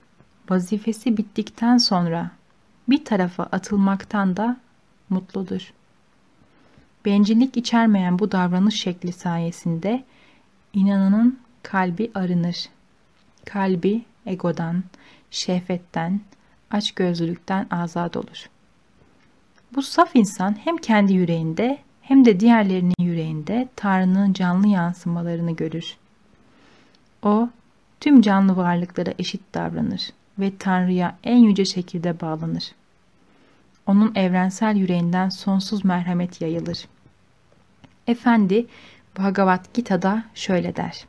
[0.51, 2.31] vazifesi bittikten sonra
[2.89, 4.57] bir tarafa atılmaktan da
[5.11, 5.73] mutludur.
[7.05, 10.05] Bencillik içermeyen bu davranış şekli sayesinde
[10.73, 12.69] inananın kalbi arınır.
[13.45, 14.85] Kalbi egodan,
[15.31, 16.21] şehvetten,
[16.71, 18.51] açgözlülükten azad olur.
[19.75, 25.97] Bu saf insan hem kendi yüreğinde hem de diğerlerinin yüreğinde Tanrı'nın canlı yansımalarını görür.
[27.23, 27.49] O,
[28.01, 32.73] tüm canlı varlıklara eşit davranır ve Tanrı'ya en yüce şekilde bağlanır.
[33.87, 36.89] Onun evrensel yüreğinden sonsuz merhamet yayılır.
[38.07, 38.67] Efendi
[39.19, 41.07] Bhagavad Gita'da şöyle der.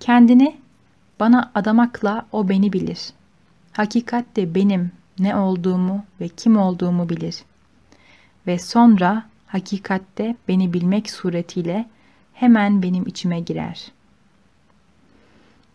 [0.00, 0.56] Kendini
[1.20, 3.10] bana adamakla o beni bilir.
[3.72, 7.42] Hakikat de benim ne olduğumu ve kim olduğumu bilir.
[8.46, 11.86] Ve sonra hakikatte beni bilmek suretiyle
[12.34, 13.92] hemen benim içime girer.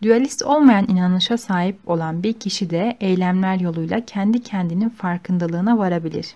[0.02, 6.34] Dualist olmayan inanışa sahip olan bir kişi de eylemler yoluyla kendi kendinin farkındalığına varabilir.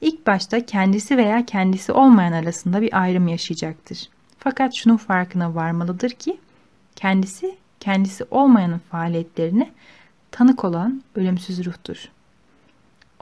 [0.00, 4.08] İlk başta kendisi veya kendisi olmayan arasında bir ayrım yaşayacaktır.
[4.38, 6.36] Fakat şunun farkına varmalıdır ki
[6.96, 9.70] kendisi kendisi olmayanın faaliyetlerini
[10.30, 12.08] tanık olan ölümsüz ruhtur.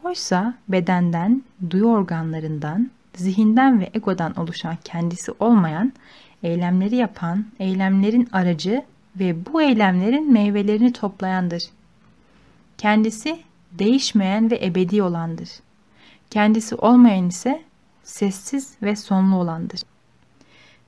[0.04, 5.92] Oysa bedenden, duyu organlarından, zihinden ve egodan oluşan kendisi olmayan,
[6.42, 8.84] eylemleri yapan, eylemlerin aracı
[9.16, 11.62] ve bu eylemlerin meyvelerini toplayandır.
[12.78, 13.40] Kendisi
[13.72, 15.48] değişmeyen ve ebedi olandır.
[16.30, 17.62] Kendisi olmayan ise
[18.02, 19.80] sessiz ve sonlu olandır.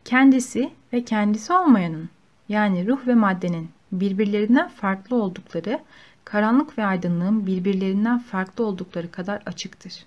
[0.05, 2.09] Kendisi ve kendisi olmayanın
[2.49, 5.81] yani ruh ve maddenin birbirlerinden farklı oldukları
[6.25, 10.05] karanlık ve aydınlığın birbirlerinden farklı oldukları kadar açıktır.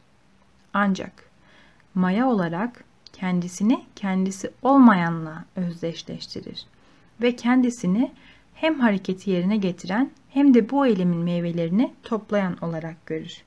[0.73, 1.11] Ancak
[1.95, 6.65] maya olarak kendisini kendisi olmayanla özdeşleştirir
[7.21, 8.11] ve kendisini
[8.53, 13.43] hem hareketi yerine getiren hem de bu eylemin meyvelerini toplayan olarak görür.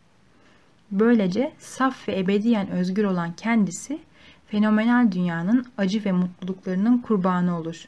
[0.91, 3.99] Böylece saf ve ebediyen özgür olan kendisi
[4.47, 7.85] fenomenal dünyanın acı ve mutluluklarının kurbanı olur.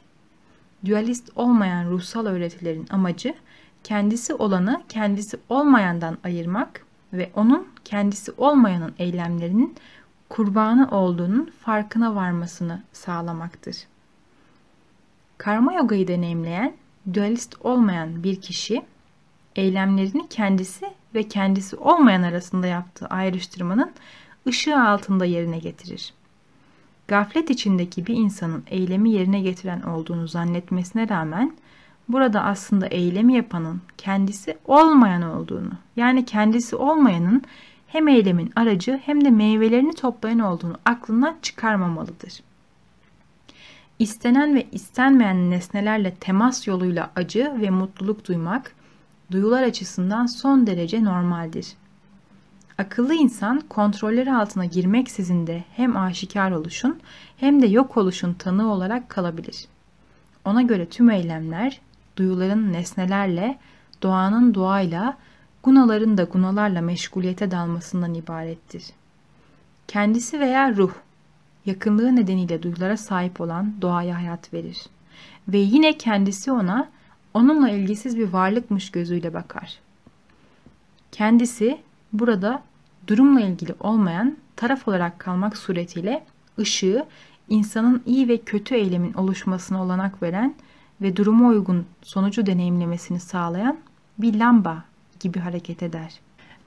[0.85, 3.33] Dualist olmayan ruhsal öğretilerin amacı
[3.83, 9.75] kendisi olanı kendisi olmayandan ayırmak ve onun kendisi olmayanın eylemlerinin
[10.29, 13.75] kurbanı olduğunun farkına varmasını sağlamaktır.
[15.41, 16.73] Karma yogayı deneyimleyen,
[17.13, 18.81] dualist olmayan bir kişi
[19.55, 23.91] eylemlerini kendisi ve kendisi olmayan arasında yaptığı ayrıştırmanın
[24.47, 26.13] ışığı altında yerine getirir.
[27.07, 31.53] Gaflet içindeki bir insanın eylemi yerine getiren olduğunu zannetmesine rağmen
[32.07, 37.43] burada aslında eylemi yapanın kendisi olmayan olduğunu, yani kendisi olmayanın
[37.87, 42.41] hem eylemin aracı hem de meyvelerini toplayan olduğunu aklından çıkarmamalıdır.
[44.01, 48.75] İstenen ve istenmeyen nesnelerle temas yoluyla acı ve mutluluk duymak,
[49.31, 51.67] duyular açısından son derece normaldir.
[52.77, 56.99] Akıllı insan kontrolleri altına girmeksizin de hem aşikar oluşun
[57.37, 59.65] hem de yok oluşun tanığı olarak kalabilir.
[60.45, 61.81] Ona göre tüm eylemler,
[62.17, 63.59] duyuların nesnelerle,
[64.03, 65.17] doğanın doğayla,
[65.63, 68.83] gunaların da gunalarla meşguliyete dalmasından ibarettir.
[69.87, 70.91] Kendisi veya ruh,
[71.65, 74.77] yakınlığı nedeniyle duyulara sahip olan doğaya hayat verir.
[75.47, 76.89] Ve yine kendisi ona,
[77.33, 79.79] onunla ilgisiz bir varlıkmış gözüyle bakar.
[81.11, 81.77] Kendisi
[82.13, 82.63] burada
[83.07, 86.23] durumla ilgili olmayan taraf olarak kalmak suretiyle
[86.59, 87.05] ışığı
[87.49, 90.55] insanın iyi ve kötü eylemin oluşmasına olanak veren
[91.01, 93.77] ve duruma uygun sonucu deneyimlemesini sağlayan
[94.17, 94.83] bir lamba
[95.19, 96.19] gibi hareket eder.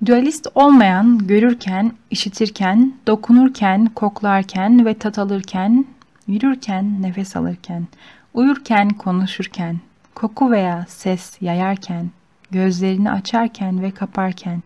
[0.07, 5.85] Dualist olmayan, görürken, işitirken, dokunurken, koklarken ve tat alırken,
[6.27, 7.87] yürürken, nefes alırken,
[8.35, 9.81] uyurken, konuşurken,
[10.15, 12.11] koku veya ses yayarken,
[12.51, 14.63] gözlerini açarken ve kaparken,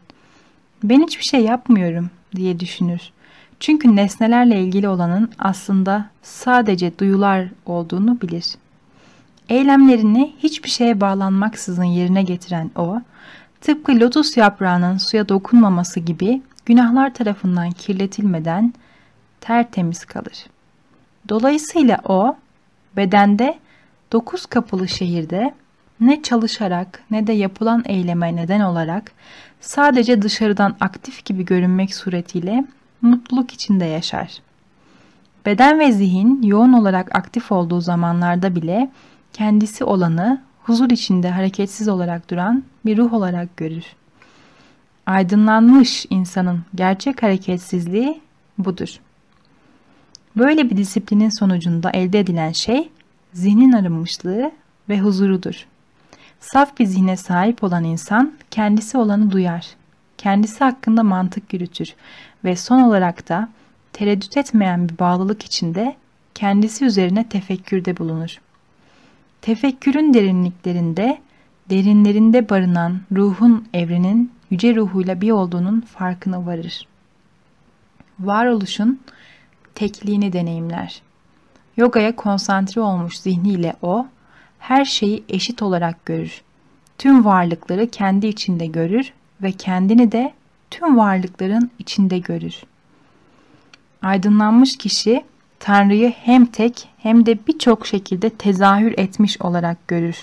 [0.83, 3.01] ben hiçbir şey yapmıyorum diye düşünür.
[3.61, 8.55] Çünkü nesnelerle ilgili olanın aslında sadece duyular olduğunu bilir.
[9.49, 13.01] Eylemlerini hiçbir şeye bağlanmaksızın yerine getiren o,
[13.61, 18.75] tıpkı lotus yaprağının suya dokunmaması gibi günahlar tarafından kirletilmeden
[19.41, 20.47] tertemiz kalır.
[21.29, 22.37] Dolayısıyla o,
[22.97, 23.59] bedende
[24.13, 25.55] dokuz kapılı şehirde
[26.01, 29.13] ne çalışarak ne de yapılan eyleme neden olarak
[29.61, 32.65] sadece dışarıdan aktif gibi görünmek suretiyle
[33.03, 34.39] mutluluk içinde yaşar.
[35.47, 38.91] Beden ve zihin yoğun olarak aktif olduğu zamanlarda bile
[39.33, 43.85] kendisi olanı huzur içinde hareketsiz olarak duran bir ruh olarak görür.
[45.07, 48.21] Aydınlanmış insanın gerçek hareketsizliği
[48.59, 49.01] budur.
[50.37, 52.91] Böyle bir disiplinin sonucunda elde edilen şey
[53.33, 54.51] zihnin arınmışlığı
[54.89, 55.67] ve huzurudur.
[56.41, 59.67] Saf bir zihne sahip olan insan kendisi olanı duyar.
[60.19, 61.95] Kendisi hakkında mantık yürütür
[62.45, 63.49] ve son olarak da
[63.93, 65.97] tereddüt etmeyen bir bağlılık içinde
[66.35, 68.39] kendisi üzerine tefekkürde bulunur.
[69.43, 71.19] Tefekkürün derinliklerinde,
[71.71, 76.87] derinlerinde barınan ruhun evrenin yüce ruhuyla bir olduğunun farkına varır.
[78.21, 79.01] Varoluşun
[79.75, 81.03] tekliğini deneyimler.
[81.77, 84.07] Yogaya konsantre olmuş zihniyle o,
[84.59, 86.43] her şeyi eşit olarak görür.
[86.99, 90.33] Tüm varlıkları kendi içinde görür ve kendini de
[90.71, 92.63] tüm varlıkların içinde görür.
[94.03, 95.25] Aydınlanmış kişi
[95.61, 100.17] Tanrı'yı hem tek hem de birçok şekilde tezahür etmiş olarak görür.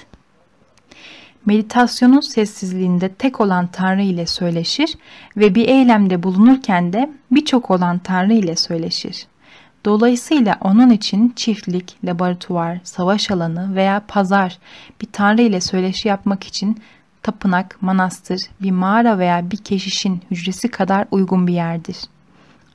[1.46, 4.98] Meditasyonun sessizliğinde tek olan Tanrı ile söyleşir
[5.38, 9.28] ve bir eylemde bulunurken de birçok olan Tanrı ile söyleşir.
[9.86, 14.58] Dolayısıyla onun için çiftlik, laboratuvar, savaş alanı veya pazar
[15.02, 16.82] bir tanrı ile söyleşi yapmak için
[17.24, 21.98] tapınak, manastır, bir mağara veya bir keşişin hücresi kadar uygun bir yerdir.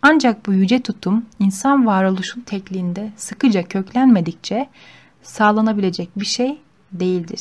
[0.02, 4.68] Ancak bu yüce tutum insan varoluşun tekliğinde sıkıca köklenmedikçe
[5.22, 6.58] sağlanabilecek bir şey
[6.92, 7.40] değildir.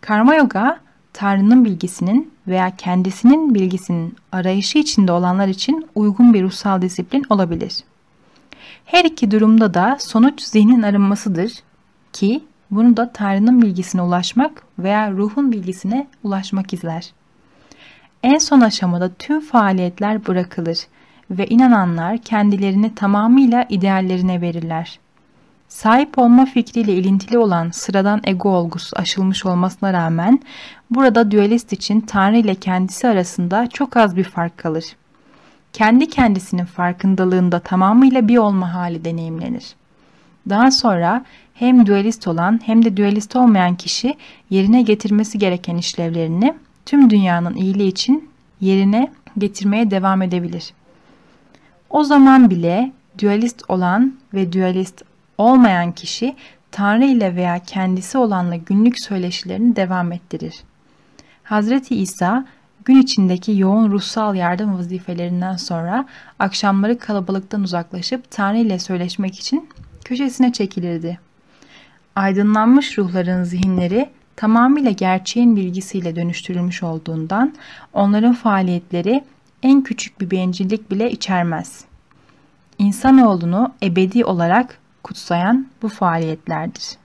[0.00, 0.80] Karma yoga,
[1.12, 7.94] Tanrı'nın bilgisinin veya kendisinin bilgisinin arayışı içinde olanlar için uygun bir ruhsal disiplin olabilir.''
[8.84, 11.52] Her iki durumda da sonuç zihnin arınmasıdır
[12.12, 17.12] ki bunu da Tanrı'nın bilgisine ulaşmak veya ruhun bilgisine ulaşmak izler.
[18.22, 20.78] En son aşamada tüm faaliyetler bırakılır
[21.30, 24.98] ve inananlar kendilerini tamamıyla ideallerine verirler.
[25.68, 30.40] Sahip olma fikriyle ilintili olan sıradan ego olgusu aşılmış olmasına rağmen
[30.90, 34.84] burada dualist için Tanrı ile kendisi arasında çok az bir fark kalır
[35.74, 39.74] kendi kendisinin farkındalığında tamamıyla bir olma hali deneyimlenir.
[40.48, 44.14] Daha sonra hem dualist olan hem de dualist olmayan kişi
[44.50, 46.54] yerine getirmesi gereken işlevlerini
[46.86, 48.28] tüm dünyanın iyiliği için
[48.60, 50.72] yerine getirmeye devam edebilir.
[51.94, 52.92] O zaman bile
[53.22, 55.02] dualist olan ve dualist
[55.38, 56.36] olmayan kişi
[56.70, 60.54] Tanrı ile veya kendisi olanla günlük söyleşilerini devam ettirir.
[61.42, 62.46] Hazreti İsa
[62.84, 66.06] Gün içindeki yoğun ruhsal yardım vazifelerinden sonra
[66.38, 69.68] akşamları kalabalıktan uzaklaşıp Tanrı ile söyleşmek için
[70.04, 71.18] köşesine çekilirdi.
[72.16, 77.54] Aydınlanmış ruhların zihinleri tamamıyla gerçeğin bilgisiyle dönüştürülmüş olduğundan
[77.92, 79.24] onların faaliyetleri
[79.64, 81.84] en küçük bir bencillik bile içermez.
[82.78, 86.98] İnsanoğlunu ebedi olarak kutsayan bu faaliyetlerdir.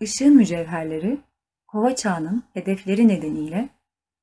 [0.00, 1.20] Işığın mücevherleri,
[1.66, 3.68] kova çağının hedefleri nedeniyle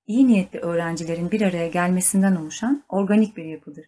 [0.07, 3.85] iyi niyetli öğrencilerin bir araya gelmesinden oluşan organik bir yapıdır.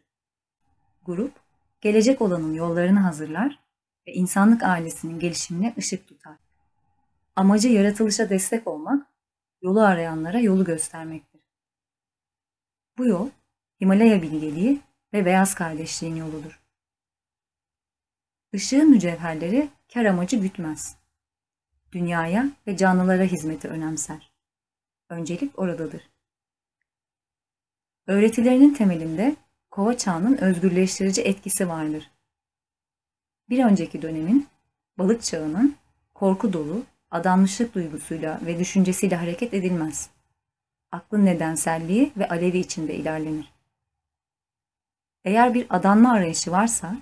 [1.06, 1.34] Grup,
[1.82, 3.60] gelecek olanın yollarını hazırlar
[4.08, 6.36] ve insanlık ailesinin gelişimine ışık tutar.
[7.36, 9.08] Amacı yaratılışa destek olmak,
[9.62, 11.42] yolu arayanlara yolu göstermektir.
[12.98, 13.30] Bu yol,
[13.82, 14.80] Himalaya bilgeliği
[15.14, 16.62] ve beyaz kardeşliğin yoludur.
[18.54, 20.98] Işığın mücevherleri kar amacı gütmez.
[21.92, 24.32] Dünyaya ve canlılara hizmeti önemser.
[25.10, 26.10] Öncelik oradadır.
[28.08, 29.36] Öğretilerinin temelinde
[29.72, 32.12] kova çağının özgürleştirici etkisi vardır.
[33.50, 34.48] Bir önceki dönemin,
[34.98, 35.76] balık çağının
[36.14, 40.10] korku dolu, adanmışlık duygusuyla ve düşüncesiyle hareket edilmez.
[40.92, 43.57] Aklın nedenselliği ve alevi içinde ilerlenir.
[45.28, 46.98] Eğer bir adanma arayışı varsa,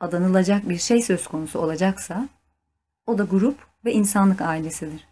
[0.00, 2.28] adanılacak bir şey söz konusu olacaksa,
[3.06, 5.08] o da grup ve insanlık ailesidir.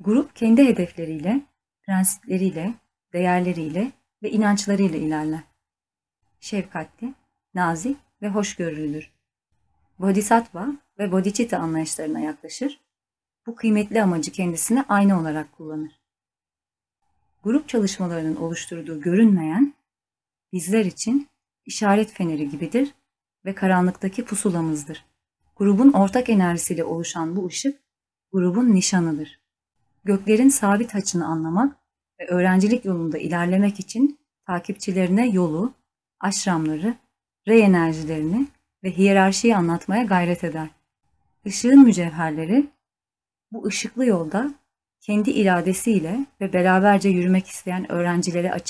[0.00, 1.40] Grup kendi hedefleriyle,
[1.82, 2.74] prensipleriyle,
[3.12, 3.92] değerleriyle
[4.22, 5.40] ve inançlarıyla ilerler.
[6.40, 7.14] Şefkatli,
[7.54, 9.12] nazik ve hoşgörülüdür.
[9.98, 10.68] Bodhisattva
[10.98, 12.80] ve Bodhicitta anlayışlarına yaklaşır,
[13.46, 16.00] bu kıymetli amacı kendisine aynı olarak kullanır.
[17.44, 19.74] Grup çalışmalarının oluşturduğu görünmeyen,
[20.54, 21.28] bizler için
[21.66, 22.94] işaret feneri gibidir
[23.44, 25.04] ve karanlıktaki pusulamızdır.
[25.56, 27.80] Grubun ortak enerjisiyle oluşan bu ışık,
[28.32, 29.40] grubun nişanıdır.
[30.04, 31.76] Göklerin sabit açını anlamak
[32.20, 35.72] ve öğrencilik yolunda ilerlemek için takipçilerine yolu,
[36.20, 36.94] aşramları,
[37.48, 38.46] rey enerjilerini
[38.84, 40.68] ve hiyerarşiyi anlatmaya gayret eder.
[41.44, 42.66] Işığın mücevherleri
[43.52, 44.54] bu ışıklı yolda
[45.00, 48.62] kendi iradesiyle ve beraberce yürümek isteyen öğrencilere açık